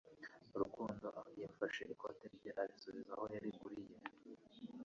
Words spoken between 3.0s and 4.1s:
aho yariguriye.